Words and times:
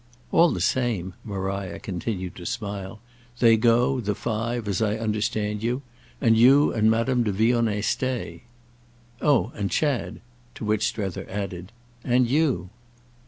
"All 0.31 0.49
the 0.49 0.61
same"—Maria 0.61 1.77
continued 1.77 2.35
to 2.37 2.45
smile—"they 2.47 3.55
go, 3.57 3.99
the 3.99 4.15
five, 4.15 4.67
as 4.67 4.81
I 4.81 4.97
understand 4.97 5.61
you, 5.61 5.83
and 6.19 6.35
you 6.35 6.73
and 6.73 6.89
Madame 6.89 7.21
de 7.21 7.31
Vionnet 7.31 7.83
stay." 7.85 8.41
"Oh 9.21 9.51
and 9.53 9.69
Chad." 9.69 10.19
To 10.55 10.65
which 10.65 10.87
Strether 10.87 11.29
added: 11.29 11.71
"And 12.03 12.27
you." 12.27 12.71